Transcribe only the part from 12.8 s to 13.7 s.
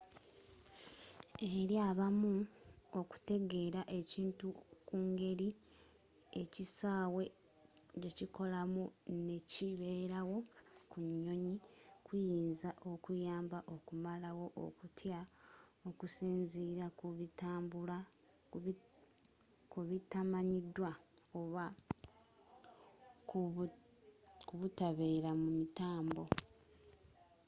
okuyamba